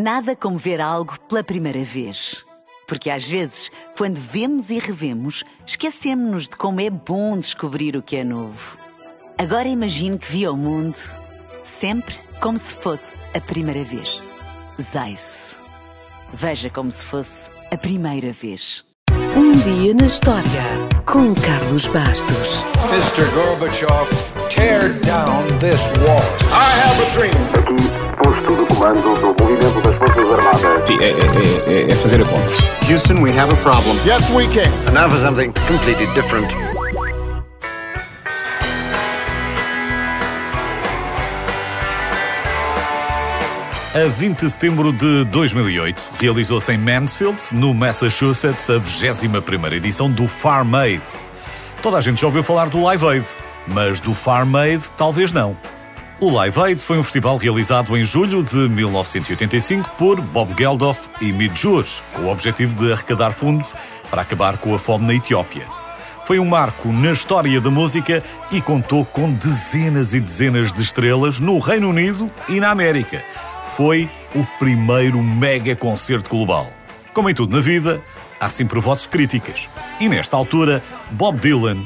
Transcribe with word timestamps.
Nada 0.00 0.36
como 0.36 0.56
ver 0.56 0.80
algo 0.80 1.18
pela 1.22 1.42
primeira 1.42 1.82
vez. 1.82 2.46
Porque 2.86 3.10
às 3.10 3.26
vezes, 3.26 3.68
quando 3.96 4.14
vemos 4.14 4.70
e 4.70 4.78
revemos, 4.78 5.42
esquecemos-nos 5.66 6.44
de 6.44 6.56
como 6.56 6.80
é 6.80 6.88
bom 6.88 7.36
descobrir 7.36 7.96
o 7.96 8.02
que 8.02 8.14
é 8.14 8.22
novo. 8.22 8.78
Agora 9.36 9.66
imagine 9.66 10.16
que 10.16 10.30
viu 10.30 10.52
o 10.52 10.56
mundo 10.56 10.96
sempre 11.64 12.14
como 12.40 12.56
se 12.56 12.76
fosse 12.76 13.16
a 13.34 13.40
primeira 13.40 13.82
vez. 13.82 14.22
Zais. 14.80 15.56
Veja 16.32 16.70
como 16.70 16.92
se 16.92 17.04
fosse 17.04 17.50
a 17.72 17.76
primeira 17.76 18.32
vez. 18.32 18.84
Um 19.36 19.50
dia 19.50 19.94
na 19.94 20.06
história 20.06 20.62
com 21.06 21.34
Carlos 21.34 21.88
Bastos. 21.88 22.64
Mr. 22.92 23.28
Gorbachev, 23.34 24.08
tear 24.48 24.90
down 25.00 25.44
this 25.58 25.90
wall. 26.06 26.22
I 26.52 26.70
have 26.84 27.02
a 27.02 27.10
dream. 27.16 27.34
Aqui, 27.58 27.74
posto 28.22 28.57
comando 28.78 29.02
do 29.02 29.42
movimento 29.42 29.80
das 29.80 29.96
Forças 29.96 30.32
Armadas. 30.32 30.86
Sim, 30.86 30.98
é, 31.00 31.10
é, 31.10 31.80
é, 31.80 31.92
é 31.92 31.96
fazer 31.96 32.22
a 32.22 32.24
conta. 32.24 32.88
Houston, 32.88 33.20
we 33.20 33.36
have 33.36 33.52
a 33.52 33.56
problem. 33.56 33.96
Yes, 34.06 34.30
we 34.30 34.46
can. 34.54 34.70
And 34.86 34.92
now 34.92 35.10
for 35.10 35.18
something 35.18 35.52
completely 35.66 36.06
different. 36.14 36.46
A 43.94 44.06
20 44.06 44.38
de 44.38 44.50
setembro 44.50 44.92
de 44.92 45.24
2008, 45.24 46.00
realizou-se 46.20 46.70
em 46.70 46.78
Mansfield, 46.78 47.42
no 47.52 47.74
Massachusetts, 47.74 48.70
a 48.70 48.78
21ª 48.78 49.72
edição 49.72 50.08
do 50.08 50.28
Farm 50.28 50.72
Aid. 50.76 51.02
Toda 51.82 51.96
a 51.96 52.00
gente 52.00 52.20
já 52.20 52.28
ouviu 52.28 52.44
falar 52.44 52.68
do 52.68 52.80
Live 52.80 53.04
Aid, 53.04 53.26
mas 53.66 53.98
do 53.98 54.14
Farm 54.14 54.54
Aid 54.54 54.84
talvez 54.96 55.32
não. 55.32 55.56
O 56.20 56.30
Live 56.30 56.60
Aid 56.60 56.82
foi 56.82 56.98
um 56.98 57.04
festival 57.04 57.36
realizado 57.36 57.96
em 57.96 58.02
julho 58.02 58.42
de 58.42 58.68
1985 58.68 59.90
por 59.90 60.20
Bob 60.20 60.52
Geldof 60.58 61.08
e 61.20 61.32
Mid 61.32 61.56
Jurs, 61.56 62.02
com 62.12 62.22
o 62.22 62.28
objetivo 62.28 62.76
de 62.76 62.92
arrecadar 62.92 63.30
fundos 63.30 63.72
para 64.10 64.22
acabar 64.22 64.58
com 64.58 64.74
a 64.74 64.80
fome 64.80 65.06
na 65.06 65.14
Etiópia. 65.14 65.64
Foi 66.24 66.40
um 66.40 66.44
marco 66.44 66.88
na 66.88 67.12
história 67.12 67.60
da 67.60 67.70
música 67.70 68.20
e 68.50 68.60
contou 68.60 69.04
com 69.04 69.30
dezenas 69.32 70.12
e 70.12 70.18
dezenas 70.18 70.72
de 70.72 70.82
estrelas 70.82 71.38
no 71.38 71.56
Reino 71.60 71.90
Unido 71.90 72.28
e 72.48 72.58
na 72.58 72.70
América. 72.70 73.22
Foi 73.76 74.10
o 74.34 74.44
primeiro 74.58 75.22
mega 75.22 75.76
concerto 75.76 76.30
global. 76.30 76.66
Como 77.14 77.30
em 77.30 77.34
tudo 77.34 77.54
na 77.54 77.60
vida, 77.60 78.02
há 78.40 78.48
sempre 78.48 78.80
vozes 78.80 79.06
críticas. 79.06 79.70
E 80.00 80.08
nesta 80.08 80.36
altura, 80.36 80.82
Bob 81.12 81.38
Dylan 81.38 81.78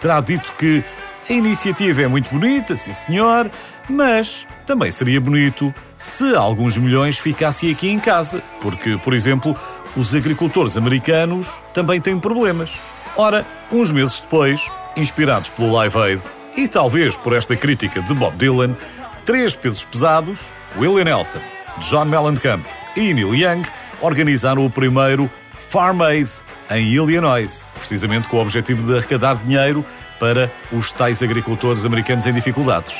terá 0.00 0.20
dito 0.20 0.52
que 0.58 0.82
a 1.28 1.32
iniciativa 1.32 2.02
é 2.02 2.06
muito 2.06 2.30
bonita, 2.30 2.76
sim 2.76 2.92
senhor, 2.92 3.50
mas 3.88 4.46
também 4.66 4.90
seria 4.90 5.20
bonito 5.20 5.74
se 5.96 6.34
alguns 6.34 6.76
milhões 6.76 7.18
ficassem 7.18 7.70
aqui 7.70 7.88
em 7.88 7.98
casa, 7.98 8.42
porque, 8.60 8.98
por 8.98 9.14
exemplo, 9.14 9.56
os 9.96 10.14
agricultores 10.14 10.76
americanos 10.76 11.60
também 11.72 12.00
têm 12.00 12.18
problemas. 12.18 12.72
Ora, 13.16 13.46
uns 13.72 13.90
meses 13.90 14.20
depois, 14.20 14.70
inspirados 14.96 15.50
pelo 15.50 15.72
Live 15.72 15.96
Aid 15.96 16.22
e 16.56 16.68
talvez 16.68 17.16
por 17.16 17.34
esta 17.34 17.56
crítica 17.56 18.02
de 18.02 18.14
Bob 18.14 18.36
Dylan, 18.36 18.76
três 19.24 19.54
pesos 19.54 19.84
pesados, 19.84 20.40
Willie 20.76 21.04
Nelson, 21.04 21.40
John 21.78 22.04
Mellencamp 22.06 22.64
e 22.96 23.14
Neil 23.14 23.34
Young, 23.34 23.62
organizaram 24.00 24.64
o 24.64 24.70
primeiro 24.70 25.30
Farm 25.58 26.02
Aid 26.02 26.30
em 26.70 26.92
Illinois, 26.92 27.68
precisamente 27.74 28.28
com 28.28 28.36
o 28.36 28.40
objetivo 28.40 28.86
de 28.86 28.98
arrecadar 28.98 29.36
dinheiro 29.36 29.84
para 30.18 30.50
os 30.72 30.92
tais 30.92 31.22
agricultores 31.22 31.84
americanos 31.84 32.26
em 32.26 32.32
dificuldades. 32.32 32.96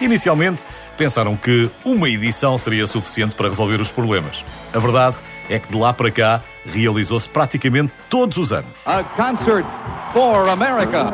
Inicialmente, 0.00 0.64
pensaram 0.96 1.36
que 1.36 1.70
uma 1.84 2.08
edição 2.08 2.56
seria 2.58 2.86
suficiente 2.86 3.34
para 3.34 3.48
resolver 3.48 3.80
os 3.80 3.90
problemas. 3.90 4.44
A 4.74 4.78
verdade 4.78 5.16
é 5.48 5.58
que 5.58 5.70
de 5.70 5.78
lá 5.78 5.92
para 5.92 6.10
cá 6.10 6.40
realizou-se 6.66 7.28
praticamente 7.28 7.92
todos 8.10 8.36
os 8.36 8.52
anos. 8.52 8.86
A 8.86 9.02
concert 9.02 9.64
for 10.12 10.48
America. 10.48 11.12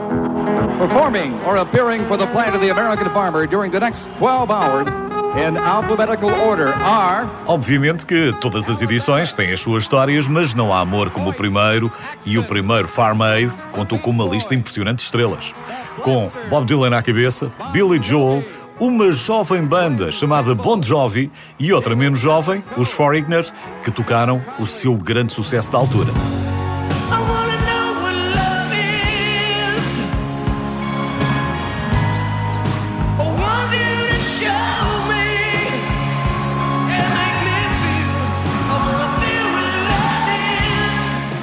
Performing 0.79 1.39
or 1.47 1.59
appearing 1.59 2.05
for 2.07 2.17
the 2.17 2.27
plight 2.27 2.55
of 2.55 2.61
the 2.61 2.71
American 2.71 3.11
farmer 3.13 3.47
during 3.47 3.71
the 3.71 3.79
next 3.79 4.09
12 4.19 4.51
hours 4.51 4.89
in 5.37 5.57
alphabetical 5.57 6.31
order 6.31 6.69
are. 6.69 7.27
Obviamente 7.47 8.05
que 8.05 8.33
todas 8.41 8.69
as 8.69 8.83
edições 8.83 9.33
têm 9.33 9.53
as 9.53 9.61
suas 9.61 9.85
histórias, 9.85 10.29
mas 10.29 10.55
não 10.55 10.73
há 10.73 10.81
amor 10.81 11.11
como 11.11 11.31
o 11.31 11.35
primeiro, 11.35 11.91
e 12.27 12.39
o 12.39 12.45
primeiro 12.45 12.87
Farm 12.89 13.23
Aid 13.23 13.53
contou 13.71 13.99
com 13.99 14.11
uma 14.11 14.25
lista 14.25 14.55
impressionante 14.55 14.99
de 14.99 15.05
estrelas. 15.05 15.55
Com 16.03 16.31
Bob 16.51 16.67
Dylan 16.67 16.97
à 16.97 17.03
cabeça, 17.03 17.53
Billy 17.73 18.03
Joel, 18.03 18.45
uma 18.81 19.13
jovem 19.13 19.65
banda 19.65 20.11
chamada 20.11 20.55
Bon 20.55 20.83
Jovi 20.83 21.31
e 21.59 21.73
outra 21.73 21.95
menos 21.95 22.19
jovem, 22.19 22.63
os 22.77 22.93
Foreigner, 22.93 23.47
que 23.83 23.91
tocaram 23.91 24.45
o 24.59 24.67
seu 24.67 24.97
grande 24.97 25.33
sucesso 25.33 25.71
da 25.71 25.79
altura. 25.79 26.13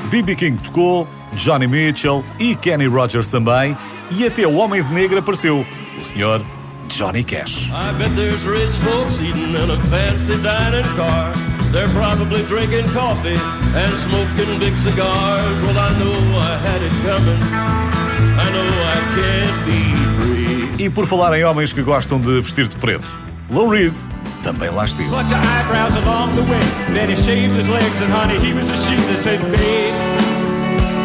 B.B. 0.10 0.36
King 0.36 0.58
tocou, 0.64 1.08
Johnny 1.34 1.68
Mitchell 1.68 2.26
e 2.40 2.56
Kenny 2.56 2.88
Rogers 2.88 3.30
também, 3.30 3.78
e 4.12 4.26
até 4.26 4.46
o 4.48 4.56
Homem 4.56 4.84
de 4.84 4.92
Negro 4.92 5.20
apareceu, 5.20 5.64
o 6.00 6.04
Sr. 6.04 6.44
Johnny 6.90 7.24
Cash. 7.24 7.72
I 7.72 7.98
bet 7.98 8.16
there's 8.16 8.46
rich 8.46 8.72
folks 8.84 9.22
eating 9.22 9.54
in 9.56 9.70
a 9.70 9.78
fancy 9.88 10.36
dining 10.42 10.86
car. 10.98 11.34
They're 11.72 11.90
probably 11.90 12.44
drinking 12.44 12.88
coffee 12.90 13.38
and 13.38 13.98
smoking 13.98 14.60
big 14.60 14.76
cigars. 14.78 15.62
Well, 15.62 15.78
I 15.78 15.92
know 16.00 16.38
I 16.38 16.58
had 16.58 16.82
it 16.82 16.92
coming. 17.06 17.40
I 17.42 18.48
know 18.52 18.70
I 18.96 19.00
can't 19.16 19.66
be 19.66 20.76
free. 20.78 20.86
E 20.86 20.90
por 20.90 21.06
falar 21.06 21.34
em 21.38 21.44
homens 21.46 21.72
que 21.72 21.84
gostam 21.84 22.20
de 22.20 22.42
vestir 22.42 22.68
de 22.68 22.76
preto, 22.78 23.08
Lou 23.50 23.70
Reed 23.70 23.94
também 24.42 24.70
lá 24.70 24.86
esteve. 24.86 25.10
Plucked 25.10 25.34
eyebrows 25.34 25.96
along 25.96 26.36
the 26.36 26.44
way. 26.44 26.60
Then 26.94 27.10
he 27.10 27.16
shaved 27.16 27.56
his 27.56 27.70
legs, 27.70 28.02
and 28.02 28.12
honey, 28.12 28.40
he 28.40 28.54
was 28.54 28.70
a 28.70 28.78
sheep 28.78 29.00
that 29.08 29.20
said, 29.20 29.40
Babe, 29.52 29.94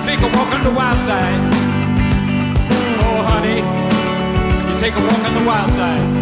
take 0.05 0.21
a 0.23 0.31
walk 0.37 0.55
on 0.55 0.65
the 0.65 0.71
wild 0.71 0.99
side. 0.99 1.39
Oh, 3.01 3.23
honey, 3.23 3.84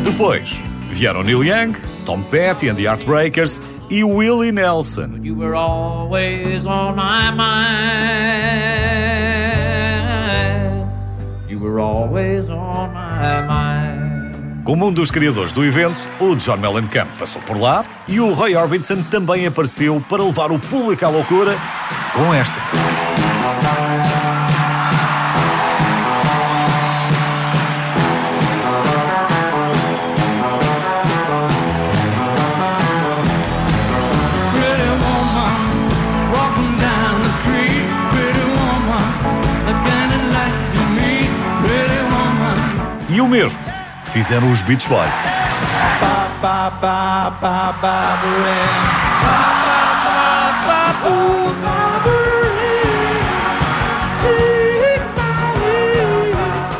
Depois 0.05 0.63
vieram 0.91 1.23
Neil 1.23 1.43
Young, 1.43 1.73
Tom 2.05 2.23
Petty 2.23 2.69
and 2.69 2.75
the 2.75 2.85
Heartbreakers 2.85 3.61
e 3.91 4.05
Willie 4.05 4.53
Nelson. 4.53 5.21
You 5.23 5.35
were 5.35 5.55
always 5.55 6.65
on 6.65 6.97
my 6.97 7.31
mind. 7.31 8.13
You 11.49 11.59
were 11.59 11.81
always 11.81 12.49
on 12.49 12.93
my 12.93 13.41
mind. 13.47 14.65
Como 14.65 14.87
um 14.87 14.93
dos 14.93 15.11
criadores 15.11 15.53
do 15.53 15.65
evento, 15.65 16.09
o 16.21 16.37
John 16.37 16.59
Mellencamp 16.59 17.09
passou 17.19 17.43
por 17.43 17.59
lá 17.59 17.85
e 18.07 18.21
o 18.21 18.33
Roy 18.33 18.55
Orbison 18.55 19.03
também 19.11 19.47
apareceu 19.47 20.01
para 20.09 20.23
levar 20.23 20.53
o 20.53 20.59
público 20.59 21.05
à 21.05 21.09
loucura 21.09 21.57
com 22.15 22.33
esta. 22.33 22.61
E 43.13 43.21
o 43.21 43.29
mesmo 43.29 43.61
fizeram 44.05 44.51
os 44.51 44.63
Beach 44.63 44.89
Boys. 44.89 45.27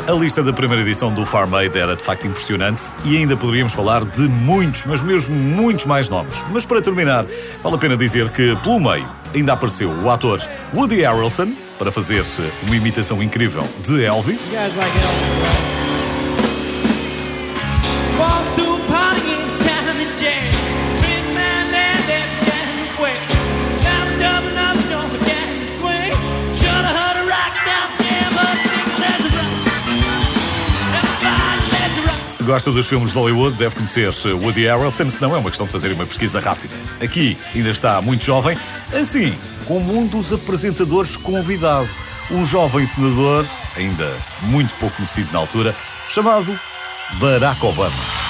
A 0.07 0.11
lista 0.19 0.41
da 0.41 0.51
primeira 0.51 0.81
edição 0.81 1.13
do 1.13 1.23
Farm 1.23 1.53
Aid 1.53 1.77
era 1.77 1.95
de 1.95 2.01
facto 2.01 2.25
impressionante 2.25 2.91
e 3.05 3.15
ainda 3.15 3.37
poderíamos 3.37 3.73
falar 3.73 4.03
de 4.03 4.27
muitos, 4.27 4.85
mas 4.87 5.03
mesmo 5.03 5.35
muitos 5.35 5.85
mais 5.85 6.09
nomes. 6.09 6.43
Mas 6.51 6.65
para 6.65 6.81
terminar, 6.81 7.27
vale 7.61 7.75
a 7.75 7.77
pena 7.77 7.95
dizer 7.95 8.29
que, 8.31 8.55
pelo 8.63 8.79
meio, 8.79 9.07
ainda 9.35 9.53
apareceu 9.53 9.91
o 9.91 10.09
ator 10.09 10.41
Woody 10.73 11.01
Harrelson 11.01 11.53
para 11.77 11.91
fazer-se 11.91 12.41
uma 12.63 12.75
imitação 12.75 13.21
incrível 13.21 13.67
de 13.83 14.03
Elvis. 14.03 14.51
Se 32.43 32.47
gosta 32.47 32.71
dos 32.73 32.87
filmes 32.87 33.11
de 33.11 33.15
Hollywood, 33.15 33.55
deve 33.55 33.73
conhecer 33.73 34.11
Woody 34.25 34.65
Harrelson, 34.65 35.09
se 35.09 35.21
não 35.21 35.33
é 35.33 35.37
uma 35.37 35.49
questão 35.49 35.65
de 35.65 35.71
fazer 35.71 35.93
uma 35.93 36.05
pesquisa 36.05 36.41
rápida. 36.41 36.75
Aqui 37.01 37.37
ainda 37.55 37.69
está 37.69 38.01
muito 38.01 38.25
jovem, 38.25 38.57
assim 38.91 39.33
como 39.65 39.97
um 39.97 40.05
dos 40.05 40.33
apresentadores 40.33 41.15
convidado, 41.15 41.87
um 42.29 42.43
jovem 42.43 42.85
senador, 42.85 43.45
ainda 43.77 44.13
muito 44.41 44.75
pouco 44.75 44.93
conhecido 44.97 45.31
na 45.31 45.39
altura, 45.39 45.73
chamado 46.09 46.59
Barack 47.17 47.65
Obama. 47.65 48.22